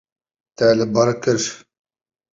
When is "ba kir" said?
0.93-1.39